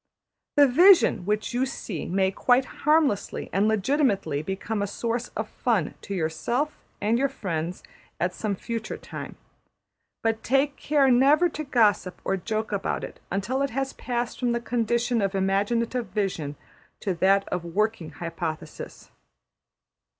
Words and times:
The 0.57 0.67
vision 0.67 1.27
which 1.27 1.53
you 1.53 1.67
see 1.67 2.07
may 2.07 2.31
quite 2.31 2.65
harmlessly 2.65 3.51
and 3.53 3.67
legitimately 3.67 4.41
become 4.41 4.81
a 4.81 4.87
source 4.87 5.27
of 5.37 5.47
fun 5.47 5.93
to 6.01 6.15
yourself 6.15 6.73
and 6.99 7.19
your 7.19 7.29
friends 7.29 7.83
at 8.19 8.33
some 8.33 8.55
future 8.55 8.97
time, 8.97 9.35
but 10.23 10.41
take 10.41 10.75
care 10.75 11.11
never 11.11 11.49
to 11.49 11.63
gossip 11.63 12.19
or 12.25 12.35
joke 12.35 12.71
about 12.71 13.03
it 13.03 13.19
until 13.29 13.61
it 13.61 13.69
has 13.69 13.93
passed 13.93 14.39
from 14.39 14.53
the 14.53 14.59
condition 14.59 15.21
of 15.21 15.35
imaginative 15.35 16.07
vision 16.07 16.55
to 17.01 17.13
that 17.13 17.47
of 17.49 17.63
working 17.63 18.09
hypothesis. 18.13 19.11